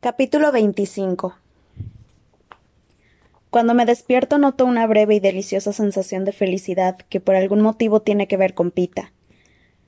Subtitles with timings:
[0.00, 1.34] Capítulo 25
[3.50, 8.00] Cuando me despierto noto una breve y deliciosa sensación de felicidad que por algún motivo
[8.00, 9.12] tiene que ver con Pita.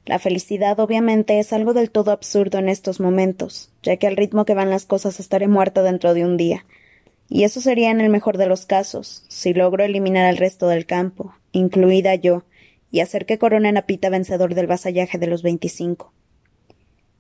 [0.07, 4.45] La felicidad obviamente es algo del todo absurdo en estos momentos, ya que al ritmo
[4.45, 6.67] que van las cosas estaré muerta dentro de un día.
[7.29, 10.87] Y eso sería en el mejor de los casos, si logro eliminar al resto del
[10.87, 12.43] campo, incluida yo,
[12.91, 16.13] y hacer que coronen a Pita vencedor del vasallaje de los veinticinco.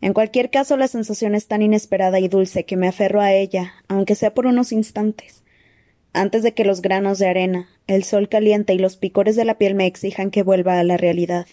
[0.00, 3.74] En cualquier caso, la sensación es tan inesperada y dulce que me aferro a ella,
[3.86, 5.42] aunque sea por unos instantes.
[6.12, 9.58] Antes de que los granos de arena, el sol caliente y los picores de la
[9.58, 11.46] piel me exijan que vuelva a la realidad.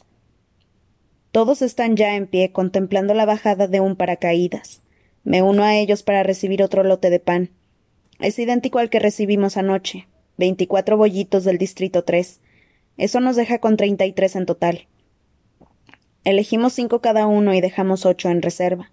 [1.31, 4.81] Todos están ya en pie contemplando la bajada de un paracaídas.
[5.23, 7.51] Me uno a ellos para recibir otro lote de pan.
[8.19, 10.07] Es idéntico al que recibimos anoche,
[10.37, 12.39] veinticuatro bollitos del distrito tres.
[12.97, 14.87] Eso nos deja con treinta y tres en total.
[16.27, 18.91] Elegimos cinco cada uno y dejamos ocho en reserva.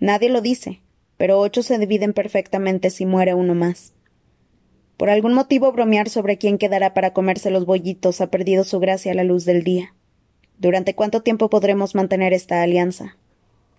[0.00, 0.82] Nadie lo dice,
[1.16, 3.94] pero ocho se dividen perfectamente si muere uno más.
[4.98, 9.12] Por algún motivo bromear sobre quién quedará para comerse los bollitos ha perdido su gracia
[9.12, 9.94] a la luz del día.
[10.58, 13.16] ¿Durante cuánto tiempo podremos mantener esta alianza?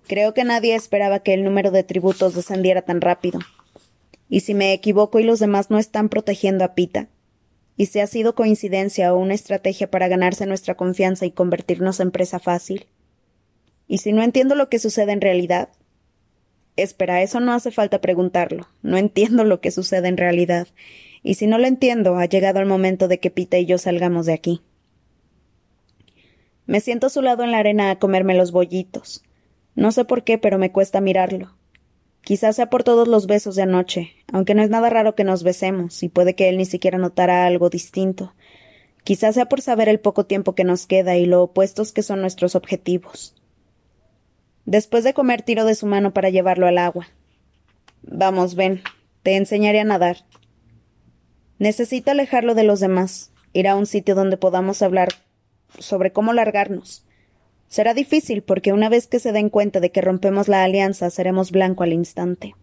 [0.07, 3.39] Creo que nadie esperaba que el número de tributos descendiera tan rápido.
[4.29, 7.07] ¿Y si me equivoco y los demás no están protegiendo a Pita?
[7.77, 12.11] Y si ha sido coincidencia o una estrategia para ganarse nuestra confianza y convertirnos en
[12.11, 12.87] presa fácil.
[13.87, 15.69] ¿Y si no entiendo lo que sucede en realidad?
[16.75, 18.67] Espera, eso no hace falta preguntarlo.
[18.81, 20.67] No entiendo lo que sucede en realidad.
[21.21, 24.25] Y si no lo entiendo, ha llegado el momento de que Pita y yo salgamos
[24.25, 24.61] de aquí.
[26.65, 29.23] Me siento a su lado en la arena a comerme los bollitos.
[29.75, 31.55] No sé por qué, pero me cuesta mirarlo.
[32.27, 35.43] Quizás sea por todos los besos de anoche, aunque no es nada raro que nos
[35.43, 38.33] besemos, y puede que él ni siquiera notara algo distinto.
[39.05, 42.19] Quizás sea por saber el poco tiempo que nos queda y lo opuestos que son
[42.19, 43.33] nuestros objetivos.
[44.65, 47.07] Después de comer tiro de su mano para llevarlo al agua.
[48.01, 48.81] Vamos, ven,
[49.23, 50.25] te enseñaré a nadar.
[51.59, 55.13] Necesito alejarlo de los demás, ir a un sitio donde podamos hablar
[55.79, 57.06] sobre cómo largarnos.
[57.67, 61.51] Será difícil porque una vez que se den cuenta de que rompemos la alianza seremos
[61.51, 62.55] blanco al instante.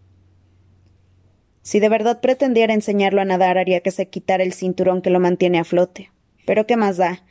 [1.61, 5.19] Si de verdad pretendiera enseñarlo a nadar haría que se quitara el cinturón que lo
[5.19, 6.11] mantiene a flote.
[6.45, 7.23] Pero qué más da.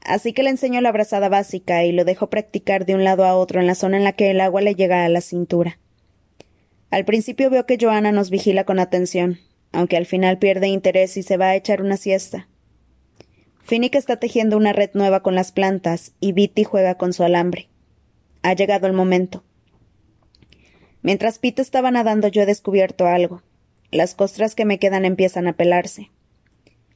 [0.00, 3.34] Así que le enseño la brazada básica y lo dejo practicar de un lado a
[3.34, 5.78] otro en la zona en la que el agua le llega a la cintura.
[6.90, 9.38] Al principio veo que Joana nos vigila con atención,
[9.72, 12.48] aunque al final pierde interés y se va a echar una siesta.
[13.64, 17.70] Finnick está tejiendo una red nueva con las plantas y Bitty juega con su alambre.
[18.42, 19.42] Ha llegado el momento.
[21.00, 23.42] Mientras Pete estaba nadando yo he descubierto algo.
[23.90, 26.10] Las costras que me quedan empiezan a pelarse.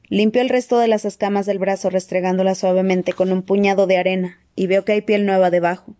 [0.09, 4.39] Limpio el resto de las escamas del brazo restregándolas suavemente con un puñado de arena
[4.55, 5.95] y veo que hay piel nueva debajo.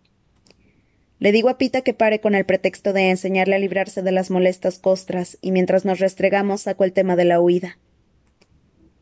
[1.18, 4.30] Le digo a Pita que pare con el pretexto de enseñarle a librarse de las
[4.30, 7.78] molestas costras y mientras nos restregamos saco el tema de la huida.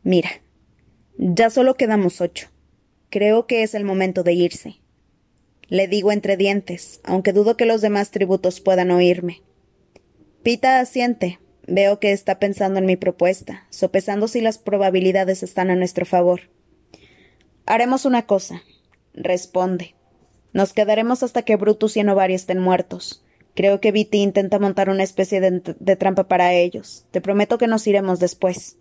[0.03, 0.29] Mira,
[1.21, 2.47] ya solo quedamos ocho.
[3.09, 4.79] Creo que es el momento de irse.
[5.67, 9.41] Le digo entre dientes, aunque dudo que los demás tributos puedan oírme.
[10.43, 11.39] Pita asiente.
[11.67, 16.49] Veo que está pensando en mi propuesta, sopesando si las probabilidades están a nuestro favor.
[17.65, 18.63] Haremos una cosa,
[19.13, 19.95] responde.
[20.53, 23.23] Nos quedaremos hasta que Brutus y Enovari estén muertos.
[23.55, 27.05] Creo que Viti intenta montar una especie de, de, trampa para ellos.
[27.11, 28.77] Te prometo que nos iremos después.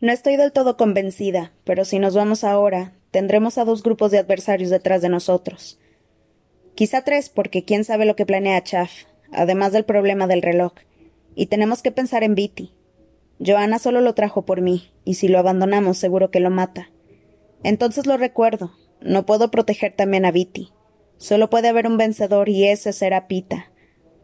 [0.00, 4.18] No estoy del todo convencida, pero si nos vamos ahora, tendremos a dos grupos de
[4.18, 5.80] adversarios detrás de nosotros.
[6.76, 8.92] Quizá tres, porque quién sabe lo que planea Chaff,
[9.32, 10.72] además del problema del reloj.
[11.34, 12.72] Y tenemos que pensar en Viti.
[13.44, 16.90] Joana solo lo trajo por mí, y si lo abandonamos seguro que lo mata.
[17.64, 18.72] Entonces lo recuerdo.
[19.00, 20.72] No puedo proteger también a Viti.
[21.16, 23.72] Solo puede haber un vencedor y ese será Pita.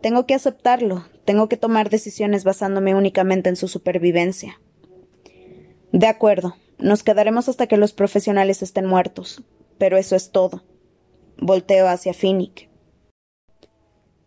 [0.01, 1.05] Tengo que aceptarlo.
[1.25, 4.61] Tengo que tomar decisiones basándome únicamente en su supervivencia.
[5.95, 9.45] De acuerdo, nos quedaremos hasta que los profesionales estén muertos.
[9.79, 10.65] Pero eso es todo.
[11.39, 12.69] Volteo hacia Finnick.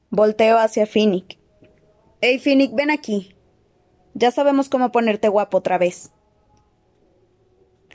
[0.09, 1.38] Volteo hacia Finnick.
[2.21, 3.36] Hey, Finnick, ven aquí.
[4.13, 6.12] Ya sabemos cómo ponerte guapo otra vez.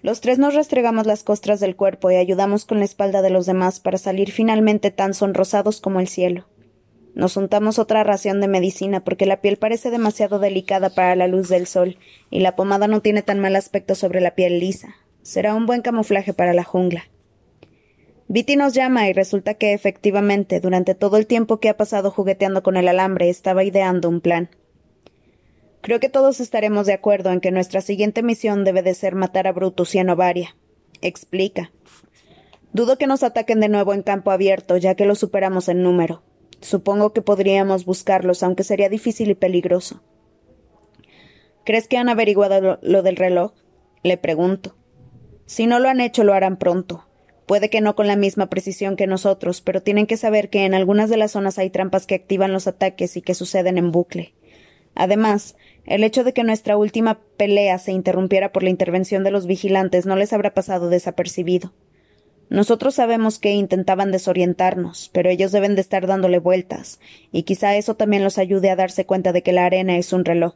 [0.02, 3.46] Los tres nos restregamos las costras del cuerpo y ayudamos con la espalda de los
[3.46, 6.44] demás para salir finalmente tan sonrosados como el cielo.
[7.14, 11.48] Nos untamos otra ración de medicina porque la piel parece demasiado delicada para la luz
[11.48, 11.98] del sol
[12.30, 14.96] y la pomada no tiene tan mal aspecto sobre la piel lisa.
[15.22, 17.04] Será un buen camuflaje para la jungla.
[18.28, 22.62] Viti nos llama y resulta que efectivamente, durante todo el tiempo que ha pasado jugueteando
[22.62, 24.48] con el alambre, estaba ideando un plan.
[25.82, 29.46] Creo que todos estaremos de acuerdo en que nuestra siguiente misión debe de ser matar
[29.46, 30.56] a Brutus y a Novaria.
[31.02, 31.72] Explica.
[32.72, 36.22] Dudo que nos ataquen de nuevo en campo abierto, ya que lo superamos en número.
[36.62, 40.00] Supongo que podríamos buscarlos, aunque sería difícil y peligroso.
[41.64, 43.52] ¿Crees que han averiguado lo, del reloj?
[44.02, 44.76] Le pregunto.
[45.46, 47.06] Si no lo han hecho, lo harán pronto.
[47.46, 50.74] Puede que no con la misma precisión que nosotros, pero tienen que saber que en
[50.74, 54.34] algunas de las zonas hay trampas que activan los ataques y que suceden en bucle.
[54.94, 59.46] Además, el hecho de que nuestra última pelea se interrumpiera por la intervención de los
[59.46, 61.72] vigilantes no les habrá pasado desapercibido.
[62.52, 67.00] Nosotros sabemos que intentaban desorientarnos, pero ellos deben de estar dándole vueltas,
[67.32, 70.26] y quizá eso también los ayude a darse cuenta de que la arena es un
[70.26, 70.52] reloj.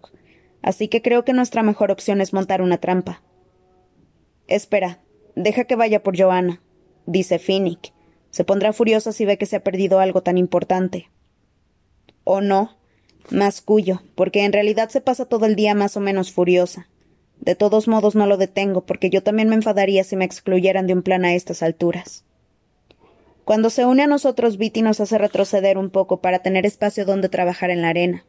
[0.61, 3.23] Así que creo que nuestra mejor opción es montar una trampa.
[4.47, 5.01] Espera,
[5.37, 6.61] deja que vaya por Joanna,
[7.07, 7.95] dice Finnick.
[8.29, 11.09] Se pondrá furiosa si ve que se ha perdido algo tan importante.
[12.25, 12.77] O no,
[13.31, 16.91] Mascullo, porque en realidad se pasa todo el día más o menos furiosa.
[17.47, 20.95] De todos modos no lo detengo, porque yo también me enfadaría si me excluyeran de
[20.95, 22.25] un plan a estas alturas.
[23.45, 27.29] Cuando se une a nosotros, Viti nos hace retroceder un poco para tener espacio donde
[27.29, 28.27] trabajar en la arena.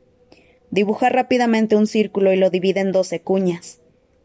[0.69, 3.81] Dibuja rápidamente un círculo y lo divide en doce cuñas.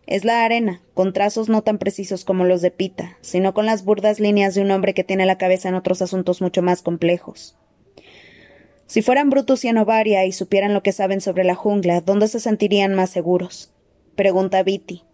[0.07, 3.87] Es la arena, con trazos no tan precisos como los de Pita, sino con las
[3.87, 7.57] burdas líneas de un hombre que tiene la cabeza en otros asuntos mucho más complejos.
[8.87, 12.41] Si fueran Brutus y Anovaria y supieran lo que saben sobre la jungla, ¿dónde se
[12.41, 13.73] sentirían más seguros?
[14.17, 15.05] Pregunta Viti.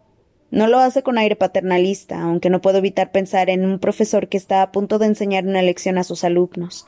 [0.50, 4.36] No lo hace con aire paternalista, aunque no puedo evitar pensar en un profesor que
[4.36, 6.86] está a punto de enseñar una lección a sus alumnos.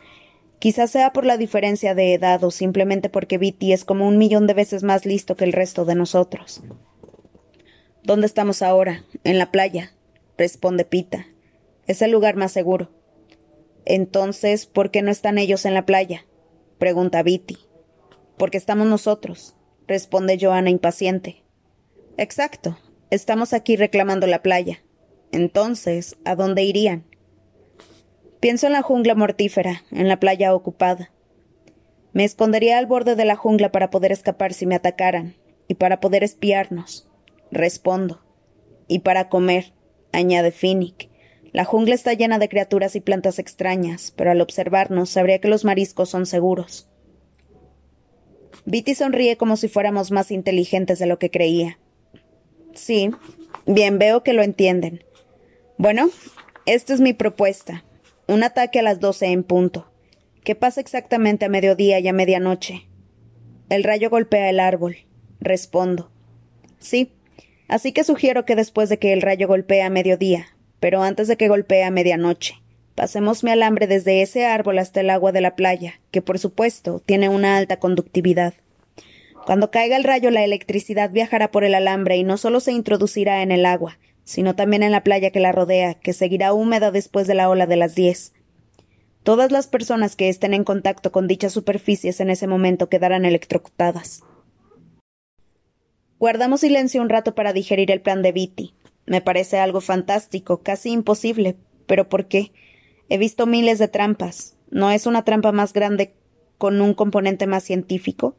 [0.59, 4.47] Quizás sea por la diferencia de edad o simplemente porque Viti es como un millón
[4.47, 6.63] de veces más listo que el resto de nosotros.
[8.03, 9.05] ¿Dónde estamos ahora?
[9.25, 9.93] En la playa,
[10.37, 11.27] responde Pita.
[11.87, 12.91] Es el lugar más seguro.
[13.85, 16.27] Entonces, ¿por qué no están ellos en la playa?
[16.79, 17.59] pregunta Viti.
[18.37, 19.55] Porque estamos nosotros,
[19.87, 21.45] responde Joana impaciente.
[22.21, 22.77] Exacto,
[23.09, 24.83] estamos aquí reclamando la playa.
[25.33, 27.07] Entonces, ¿a dónde irían?
[28.41, 31.11] Pienso en la jungla mortífera, en la playa ocupada.
[32.13, 35.35] Me escondería al borde de la jungla para poder escapar si me atacaran,
[35.67, 37.09] y para poder espiarnos.
[37.51, 38.21] Respondo.
[38.87, 39.73] Y para comer,
[40.13, 41.09] añade Finnick.
[41.53, 45.65] La jungla está llena de criaturas y plantas extrañas, pero al observarnos sabría que los
[45.65, 46.87] mariscos son seguros.
[48.67, 51.79] Viti sonríe como si fuéramos más inteligentes de lo que creía.
[52.75, 53.11] Sí,
[53.67, 55.05] bien veo que lo entienden.
[55.77, 56.11] Bueno,
[56.67, 57.85] esta es mi propuesta.
[58.27, 59.91] Un ataque a las doce en punto.
[60.45, 62.87] ¿Qué pasa exactamente a mediodía y a medianoche?
[63.69, 64.97] El rayo golpea el árbol.
[65.41, 66.11] Respondo.
[66.79, 67.13] Sí,
[67.69, 70.47] así que sugiero que después de que el rayo golpee a mediodía,
[70.81, 72.55] pero antes de que golpee a medianoche.
[72.95, 77.01] Pasemos mi alambre desde ese árbol hasta el agua de la playa, que por supuesto
[77.01, 78.55] tiene una alta conductividad.
[79.47, 83.43] Cuando caiga el rayo, la electricidad viajará por el alambre y no solo se introducirá
[83.43, 87.27] en el agua, sino también en la playa que la rodea, que seguirá húmeda después
[87.27, 88.33] de la ola de las diez.
[89.23, 94.23] Todas las personas que estén en contacto con dichas superficies en ese momento quedarán electrocutadas.
[96.19, 98.75] Guardamos silencio un rato para digerir el plan de Viti.
[99.07, 101.57] Me parece algo fantástico, casi imposible.
[101.87, 102.53] ¿Pero por qué?
[103.09, 104.57] He visto miles de trampas.
[104.71, 106.15] ¿No es una trampa más grande
[106.59, 108.37] con un componente más científico?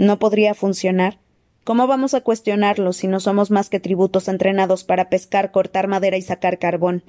[0.00, 1.18] ¿No podría funcionar?
[1.62, 6.16] ¿Cómo vamos a cuestionarlo si no somos más que tributos entrenados para pescar, cortar madera
[6.16, 7.04] y sacar carbón?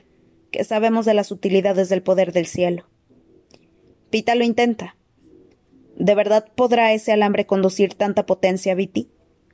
[0.52, 2.90] ¿Qué sabemos de las utilidades del poder del cielo?
[4.10, 4.98] Pita lo intenta.
[5.96, 9.10] ¿De verdad podrá ese alambre conducir tanta potencia, Viti?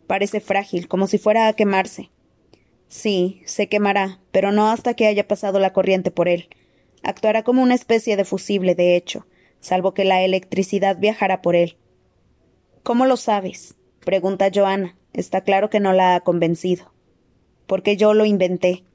[0.08, 2.10] Parece frágil, como si fuera a quemarse.
[2.88, 6.50] Sí, se quemará, pero no hasta que haya pasado la corriente por él.
[7.04, 9.28] Actuará como una especie de fusible, de hecho,
[9.60, 11.78] salvo que la electricidad viajará por él.
[12.88, 13.76] ¿Cómo lo sabes?
[14.00, 14.96] pregunta Joana.
[15.12, 16.94] Está claro que no la ha convencido.
[17.66, 18.86] Porque yo lo inventé,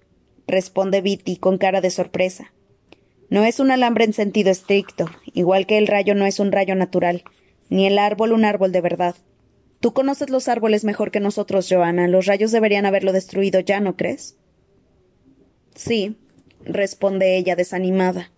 [0.46, 2.54] responde Viti con cara de sorpresa.
[3.28, 6.74] No es un alambre en sentido estricto, igual que el rayo no es un rayo
[6.74, 7.22] natural,
[7.68, 9.14] ni el árbol un árbol de verdad.
[9.78, 12.08] Tú conoces los árboles mejor que nosotros, Joana.
[12.08, 14.38] Los rayos deberían haberlo destruido ya, ¿no crees?
[15.74, 16.16] Sí,
[16.64, 18.32] responde ella desanimada.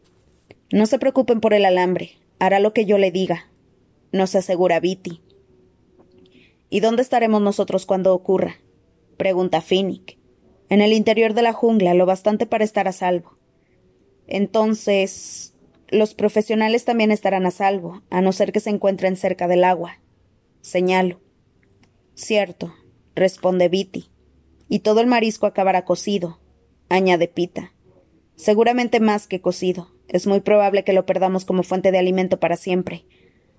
[0.73, 2.19] No se preocupen por el alambre.
[2.41, 3.47] Hará lo que yo le diga.
[4.11, 5.21] Nos asegura Viti.
[6.75, 8.57] ¿Y dónde estaremos nosotros cuando ocurra?
[9.17, 10.19] pregunta Finnick.
[10.69, 13.39] En el interior de la jungla, lo bastante para estar a salvo.
[14.27, 15.55] Entonces.
[15.87, 20.01] los profesionales también estarán a salvo, a no ser que se encuentren cerca del agua.
[20.63, 21.21] Señalo.
[22.17, 22.75] Cierto,
[23.15, 24.11] responde Viti.
[24.69, 26.41] Y todo el marisco acabará cocido,
[26.89, 27.73] añade Pita.
[28.35, 29.93] Seguramente más que cocido.
[30.09, 33.07] Es muy probable que lo perdamos como fuente de alimento para siempre.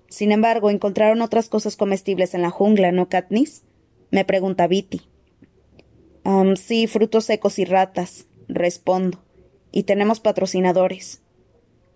[0.08, 3.62] Sin embargo, encontraron otras cosas comestibles en la jungla, ¿no, Katniss?
[4.10, 5.02] me pregunta Viti.
[6.56, 9.22] sí, frutos secos y ratas, respondo.
[9.72, 11.22] Y tenemos patrocinadores.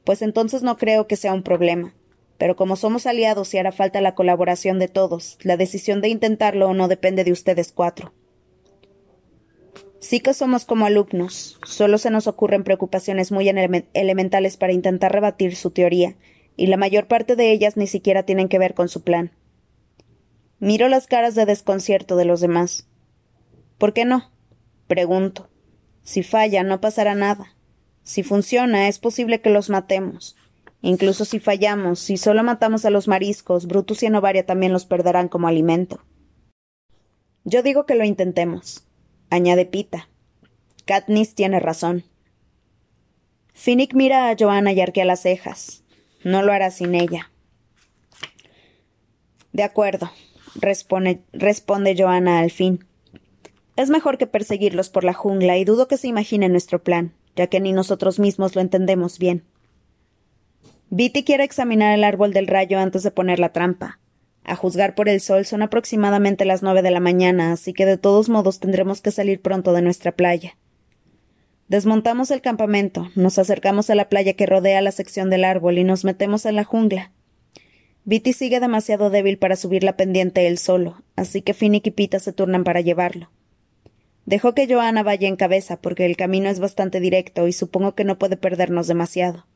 [0.05, 1.95] Pues entonces no creo que sea un problema.
[2.37, 6.69] Pero como somos aliados y hará falta la colaboración de todos, la decisión de intentarlo
[6.69, 8.12] o no depende de ustedes cuatro.
[9.99, 13.50] Sí que somos como alumnos, solo se nos ocurren preocupaciones muy
[13.93, 16.17] elementales para intentar rebatir su teoría,
[16.57, 19.33] y la mayor parte de ellas ni siquiera tienen que ver con su plan.
[20.59, 22.87] Miro las caras de desconcierto de los demás.
[23.78, 24.30] ¿Por qué no?
[24.87, 25.49] Pregunto.
[26.02, 27.54] Si falla, no pasará nada.
[28.02, 30.37] Si funciona, es posible que los matemos.
[30.83, 35.28] Incluso si fallamos, si solo matamos a los mariscos, Brutus y Enovaria también los perderán
[35.28, 36.00] como alimento.
[37.45, 38.87] Yo digo que lo intentemos,
[39.30, 40.09] añade Pita.
[40.87, 42.04] Katniss tiene razón.
[43.52, 45.85] Finnick mira a Joanna y arquea las cejas.
[46.22, 47.30] No lo hará sin ella.
[49.52, 50.10] De acuerdo,
[50.54, 52.84] responde, responde Joanna al fin.
[53.76, 57.46] Es mejor que perseguirlos por la jungla y dudo que se imagine nuestro plan, ya
[57.46, 59.44] que ni nosotros mismos lo entendemos bien.
[60.90, 64.00] Viti quiere examinar el árbol del rayo antes de poner la trampa.
[64.44, 67.96] A juzgar por el sol son aproximadamente las nueve de la mañana, así que de
[67.96, 70.56] todos modos tendremos que salir pronto de nuestra playa.
[71.70, 75.84] Desmontamos el campamento, nos acercamos a la playa que rodea la sección del árbol y
[75.84, 77.12] nos metemos en la jungla.
[78.04, 82.18] Viti sigue demasiado débil para subir la pendiente él solo, así que Finnick y Pita
[82.18, 83.30] se turnan para llevarlo.
[84.26, 88.02] Dejó que Joana vaya en cabeza porque el camino es bastante directo y supongo que
[88.02, 89.46] no puede perdernos demasiado.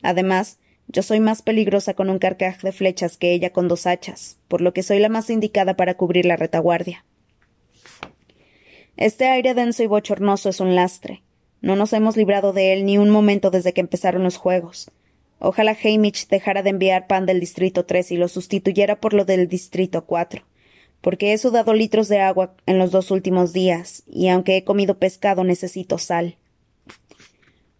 [0.00, 4.38] Además, yo soy más peligrosa con un carcaj de flechas que ella con dos hachas,
[4.48, 7.04] por lo que soy la más indicada para cubrir la retaguardia.
[8.96, 11.22] Este aire denso y bochornoso es un lastre.
[11.62, 14.90] No nos hemos librado de él ni un momento desde que empezaron los juegos.
[15.38, 19.48] Ojalá Hamish dejara de enviar pan del Distrito 3 y lo sustituyera por lo del
[19.48, 20.44] Distrito 4
[21.02, 24.98] porque he sudado litros de agua en los dos últimos días, y aunque he comido
[24.98, 26.36] pescado necesito sal.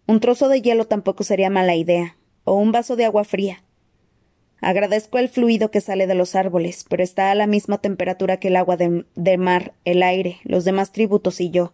[0.05, 3.63] Un trozo de hielo tampoco sería mala idea, o un vaso de agua fría.
[4.59, 8.49] Agradezco el fluido que sale de los árboles, pero está a la misma temperatura que
[8.49, 11.73] el agua de, mar, el aire, los demás tributos y yo.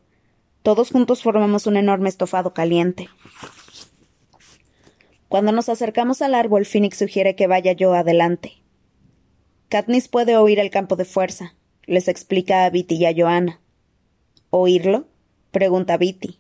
[0.63, 3.07] Todos juntos formamos un enorme estofado caliente.
[5.29, 8.53] Cuando nos acercamos al árbol, Phoenix sugiere que vaya yo adelante.
[9.69, 13.61] Katniss puede oír el campo de fuerza, les explica a Viti y a Joanna.
[14.49, 15.07] ¿Oírlo?
[15.51, 16.39] pregunta Viti.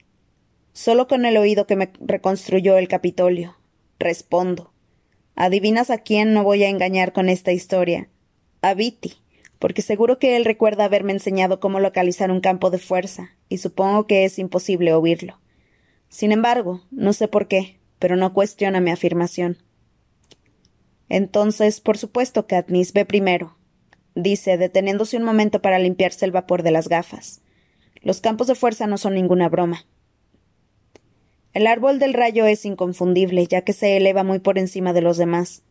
[0.73, 3.57] Solo con el oído que me reconstruyó el Capitolio.
[3.99, 4.73] Respondo.
[5.35, 8.09] ¿Adivinas a quién no voy a engañar con esta historia?
[8.61, 9.13] A Viti,
[9.59, 14.07] porque seguro que él recuerda haberme enseñado cómo localizar un campo de fuerza, y supongo
[14.07, 15.39] que es imposible oírlo.
[16.07, 19.57] Sin embargo, no sé por qué, pero no cuestiona mi afirmación.
[21.09, 23.57] Entonces, por supuesto, Katniss, ve primero,
[24.15, 27.41] dice, deteniéndose un momento para limpiarse el vapor de las gafas.
[28.01, 29.85] Los campos de fuerza no son ninguna broma.
[31.53, 35.17] El árbol del rayo es inconfundible, ya que se eleva muy por encima de los
[35.17, 35.63] demás.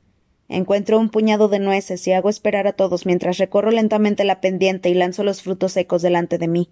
[0.49, 4.88] Encuentro un puñado de nueces y hago esperar a todos mientras recorro lentamente la pendiente
[4.88, 6.71] y lanzo los frutos secos delante de mí.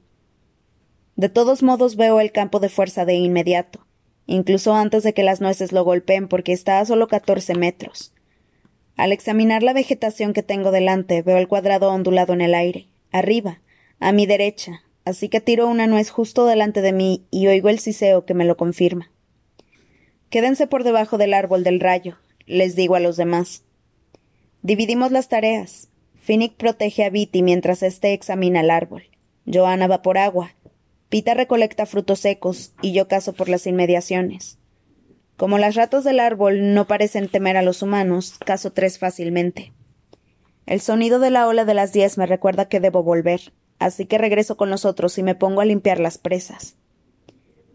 [1.15, 3.87] De todos modos veo el campo de fuerza de inmediato,
[4.27, 8.15] incluso antes de que las nueces lo golpeen porque está a solo catorce metros.
[8.97, 13.61] Al examinar la vegetación que tengo delante, veo el cuadrado ondulado en el aire, arriba,
[14.01, 17.79] a mi derecha, así que tiro una nuez justo delante de mí y oigo el
[17.79, 19.11] siseo que me lo confirma.
[20.31, 22.17] Quédense por debajo del árbol del rayo,
[22.47, 23.65] les digo a los demás.
[24.63, 25.89] Dividimos las tareas.
[26.15, 29.05] Finnick protege a Viti mientras éste examina el árbol.
[29.47, 30.55] Joana va por agua.
[31.09, 34.59] Pita recolecta frutos secos y yo cazo por las inmediaciones.
[35.37, 39.73] Como las ratas del árbol no parecen temer a los humanos, caso tres fácilmente.
[40.65, 44.19] El sonido de la ola de las diez me recuerda que debo volver, así que
[44.19, 46.77] regreso con los otros y me pongo a limpiar las presas.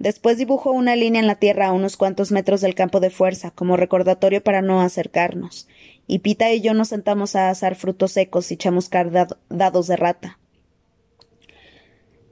[0.02, 3.52] Después dibujo una línea en la tierra a unos cuantos metros del campo de fuerza,
[3.52, 5.68] como recordatorio para no acercarnos,
[6.08, 9.12] y Pita y yo nos sentamos a asar frutos secos y chamuscar
[9.48, 10.40] dados de rata.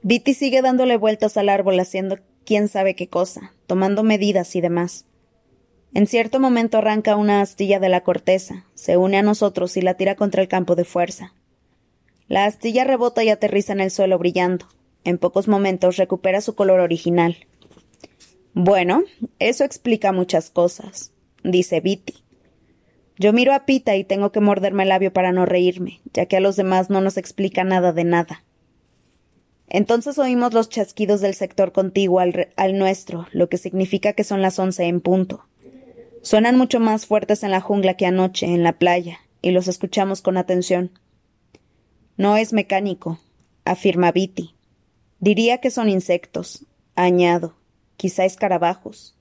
[0.02, 5.06] Viti sigue dándole vueltas al árbol haciendo quién sabe qué cosa, tomando medidas y demás.
[5.94, 9.94] En cierto momento arranca una astilla de la corteza, se une a nosotros y la
[9.94, 11.34] tira contra el campo de fuerza.
[12.26, 14.66] La astilla rebota y aterriza en el suelo brillando.
[15.04, 17.46] En pocos momentos recupera su color original.
[18.52, 19.04] Bueno,
[19.38, 21.12] eso explica muchas cosas,
[21.44, 22.24] dice Viti.
[23.16, 26.38] Yo miro a Pita y tengo que morderme el labio para no reírme, ya que
[26.38, 28.44] a los demás no nos explica nada de nada.
[29.68, 34.58] Entonces oímos los chasquidos del sector contiguo al, nuestro, lo que significa que son las
[34.58, 35.44] once en punto.
[36.22, 40.22] Suenan mucho más fuertes en la jungla que anoche, en la playa, y los escuchamos
[40.22, 40.90] con atención.
[42.16, 43.20] No es mecánico,
[43.64, 44.54] afirma Viti.
[45.20, 46.66] Diría que son insectos,
[46.96, 47.54] añado,
[48.00, 49.14] quizá escarabajos.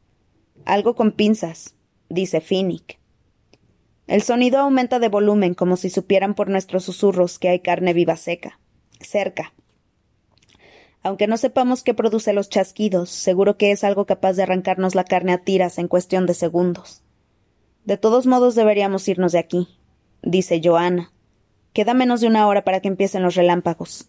[0.64, 1.76] Algo con pinzas,
[2.08, 2.98] dice Finnick.
[4.08, 8.16] El sonido aumenta de volumen como si supieran por nuestros susurros que hay carne viva
[8.16, 8.58] seca,
[9.02, 9.52] cerca.
[11.04, 15.04] Aunque no sepamos qué produce los chasquidos, seguro que es algo capaz de arrancarnos la
[15.04, 17.04] carne a tiras en cuestión de segundos.
[17.84, 19.68] De todos modos deberíamos irnos de aquí,
[20.22, 21.12] dice Joana.
[21.74, 24.08] Queda menos de una hora para que empiecen los relámpagos.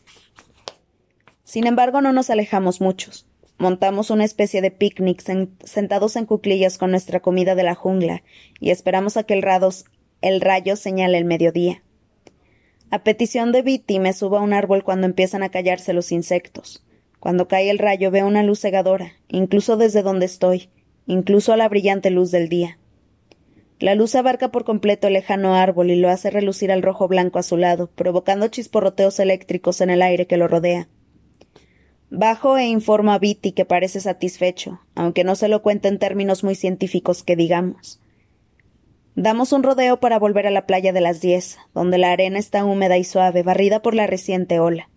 [1.43, 3.27] Sin embargo, no nos alejamos muchos.
[3.61, 5.23] Montamos una especie de picnic
[5.65, 8.23] sentados en cuclillas con nuestra comida de la jungla
[8.59, 9.43] y esperamos a que el,
[10.41, 11.83] rayo señale el mediodía.
[12.91, 16.87] A petición de Bitty me subo a un árbol cuando empiezan a callarse los insectos.
[17.19, 20.71] Cuando cae el rayo veo una luz cegadora, incluso desde donde estoy,
[21.07, 22.79] incluso a la brillante luz del día.
[23.79, 27.39] La luz abarca por completo el lejano árbol y lo hace relucir al rojo blanco
[27.39, 30.89] a su lado, provocando chisporroteos eléctricos en el aire que lo rodea.
[32.11, 36.43] Bajo e informo a Bitty que parece satisfecho, aunque no se lo cuenta en términos
[36.43, 38.01] muy científicos que digamos.
[39.15, 42.65] Damos un rodeo para volver a la playa de las diez, donde la arena está
[42.65, 44.91] húmeda y suave, barrida por la reciente ola.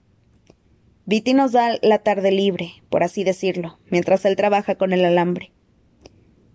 [1.05, 5.51] Viti nos da la tarde libre, por así decirlo, mientras él trabaja con el alambre.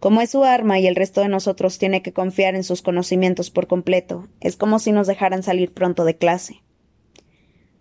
[0.00, 3.50] Como es su arma y el resto de nosotros tiene que confiar en sus conocimientos
[3.50, 6.62] por completo, es como si nos dejaran salir pronto de clase.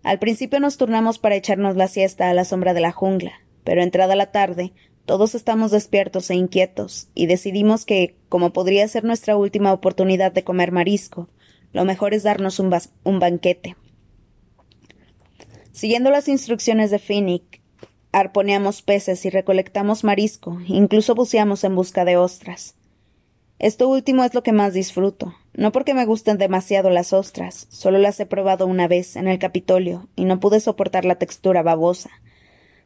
[0.08, 3.82] Al principio nos turnamos para echarnos la siesta a la sombra de la jungla, pero
[3.82, 4.72] entrada la tarde,
[5.04, 10.44] todos estamos despiertos e inquietos, y decidimos que, como podría ser nuestra última oportunidad de
[10.44, 11.28] comer marisco,
[11.74, 12.70] lo mejor es darnos un,
[13.20, 13.76] banquete.
[15.72, 17.60] Siguiendo las instrucciones de Finnick,
[18.10, 22.76] arponeamos peces y recolectamos marisco, incluso buceamos en busca de ostras.
[23.58, 27.98] Esto último es lo que más disfruto, no porque me gusten demasiado las ostras, solo
[27.98, 32.10] las he probado una vez en el Capitolio y no pude soportar la textura babosa,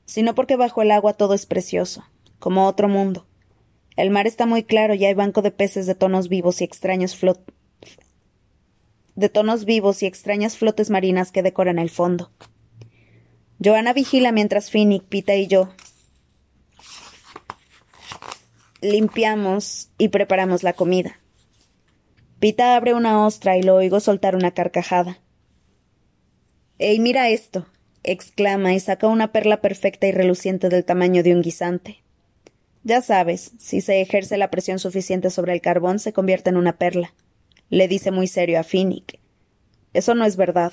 [0.07, 2.03] sino porque bajo el agua todo es precioso,
[2.39, 3.27] como otro mundo.
[3.95, 7.15] El mar está muy claro y hay banco de peces de tonos vivos y extraños
[7.15, 7.53] flot
[9.17, 12.31] de tonos vivos y extrañas flotes marinas que decoran el fondo.
[13.63, 15.69] Joana vigila mientras Finnick, Pita y yo
[18.81, 21.22] limpiamos y preparamos la comida.
[22.43, 25.21] Pita abre una ostra y lo oigo soltar una carcajada.
[26.79, 27.69] ¡Ey, mira esto!
[28.03, 32.03] exclama y saca una perla perfecta y reluciente del tamaño de un guisante.
[32.83, 36.79] Ya sabes, si se ejerce la presión suficiente sobre el carbón se convierte en una
[36.79, 37.15] perla,
[37.71, 39.21] le dice muy serio a Finnick.
[39.93, 40.73] Eso no es verdad,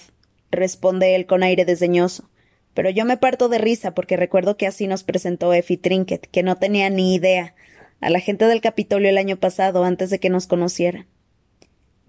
[0.49, 2.31] responde él con aire desdeñoso,
[2.73, 6.41] pero yo me parto de risa porque recuerdo que así nos presentó Effie Trinket, que
[6.41, 7.53] no tenía ni idea,
[8.01, 11.05] a la gente del Capitolio el año pasado antes de que nos conocieran.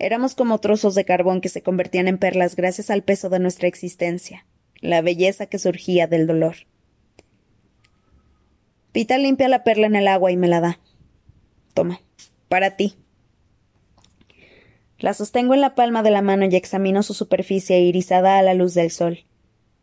[0.00, 3.68] Éramos como trozos de carbón que se convertían en perlas gracias al peso de nuestra
[3.68, 4.44] existencia
[4.80, 6.56] la belleza que surgía del dolor.
[8.92, 10.80] Pita limpia la perla en el agua y me la da.
[11.74, 12.00] Toma,
[12.48, 12.96] para ti.
[14.98, 18.54] La sostengo en la palma de la mano y examino su superficie irisada a la
[18.54, 19.24] luz del sol.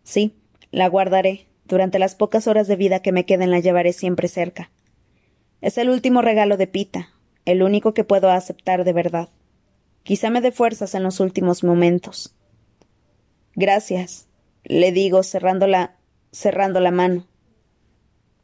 [0.03, 0.35] Sí,
[0.71, 1.45] la guardaré.
[1.65, 4.71] Durante las pocas horas de vida que me queden la llevaré siempre cerca.
[5.61, 7.09] Es el último regalo de Pita,
[7.45, 9.29] el único que puedo aceptar de verdad.
[10.07, 12.33] Quizá me dé fuerzas en los últimos momentos.
[13.55, 14.29] Gracias,
[14.63, 15.97] le digo cerrando la,
[16.31, 17.27] cerrando la mano.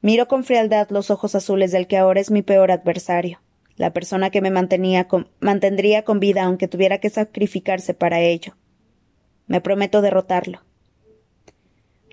[0.02, 3.40] Miro con frialdad los ojos azules del que ahora es mi peor adversario,
[3.78, 5.08] la persona que me mantenía
[5.40, 8.58] mantendría con vida aunque tuviera que sacrificarse para ello.
[9.48, 10.64] Me prometo derrotarlo.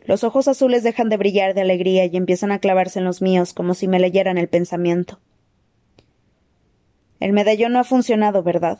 [0.04, 3.52] Los ojos azules dejan de brillar de alegría y empiezan a clavarse en los míos
[3.52, 5.18] como si me leyeran el pensamiento.
[7.18, 8.78] El medallón no ha funcionado, ¿verdad?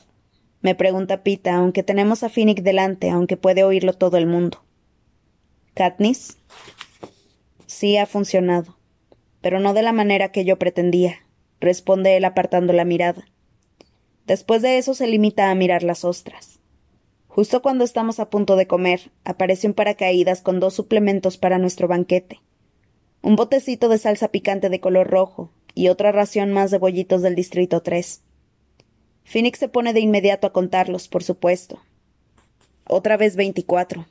[0.62, 4.62] Me pregunta Pita, aunque tenemos a Finnick delante, aunque puede oírlo todo el mundo.
[5.74, 6.38] Katniss.
[7.66, 8.76] Sí ha funcionado,
[9.40, 11.16] pero no de la manera que yo pretendía,
[11.60, 13.24] responde él apartando la mirada.
[14.26, 16.60] Después de eso se limita a mirar las ostras.
[17.26, 21.88] Justo cuando estamos a punto de comer, aparece un paracaídas con dos suplementos para nuestro
[21.88, 22.40] banquete.
[23.22, 27.34] Un botecito de salsa picante de color rojo y otra ración más de bollitos del
[27.34, 28.22] Distrito 3.
[29.30, 31.78] Phoenix se pone de inmediato a contarlos, por supuesto.
[32.88, 34.06] Otra vez veinticuatro.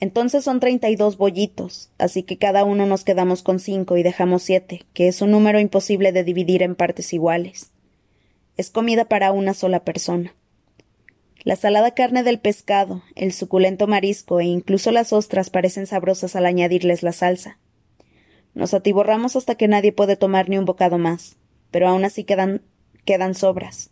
[0.00, 4.02] Entonces son treinta y dos bollitos, así que cada uno nos quedamos con cinco y
[4.02, 7.70] dejamos siete, que es un número imposible de dividir en partes iguales.
[8.58, 10.34] Es comida para una sola persona.
[11.42, 16.44] La salada carne del pescado, el suculento marisco e incluso las ostras parecen sabrosas al
[16.44, 17.56] añadirles la salsa.
[18.52, 21.36] Nos atiborramos hasta que nadie puede tomar ni un bocado más,
[21.70, 22.60] pero aún así quedan,
[23.04, 23.90] quedan sobras.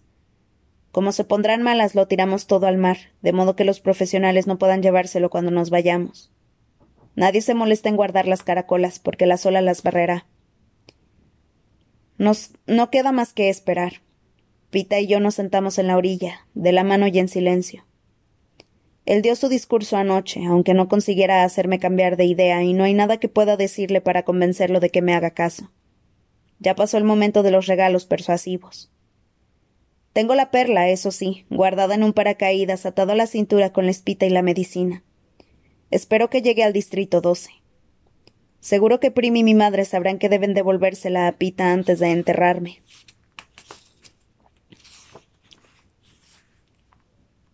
[0.93, 4.59] Como se pondrán malas, lo tiramos todo al mar, de modo que los profesionales no
[4.59, 6.33] puedan llevárselo cuando nos vayamos.
[7.15, 10.27] Nadie se molesta en guardar las caracolas, porque la sola las barrerá.
[12.19, 14.03] Nos no queda más que esperar.
[14.71, 17.87] Pita y yo nos sentamos en la orilla, de la mano y en silencio.
[19.07, 22.95] Él dio su discurso anoche, aunque no consiguiera hacerme cambiar de idea, y no hay
[22.95, 25.71] nada que pueda decirle para convencerlo de que me haga caso.
[26.59, 28.91] Ya pasó el momento de los regalos persuasivos.
[30.13, 33.93] Tengo la perla, eso sí, guardada en un paracaídas atado a la cintura con la
[33.93, 35.05] espita y la medicina.
[35.91, 37.51] Espero que llegue al distrito 12.
[38.59, 42.83] Seguro que Prim y mi madre sabrán que deben devolvérsela a Pita antes de enterrarme.